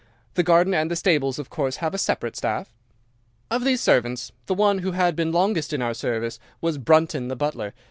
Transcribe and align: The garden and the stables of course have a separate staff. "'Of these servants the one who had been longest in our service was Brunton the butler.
The 0.33 0.41
garden 0.41 0.73
and 0.73 0.89
the 0.89 0.95
stables 0.95 1.37
of 1.37 1.51
course 1.51 1.75
have 1.75 1.93
a 1.93 1.99
separate 1.99 2.35
staff. 2.35 2.73
"'Of 3.51 3.63
these 3.63 3.81
servants 3.81 4.31
the 4.47 4.55
one 4.55 4.79
who 4.79 4.93
had 4.93 5.15
been 5.15 5.31
longest 5.31 5.73
in 5.73 5.81
our 5.83 5.93
service 5.93 6.39
was 6.59 6.79
Brunton 6.79 7.27
the 7.27 7.35
butler. 7.35 7.75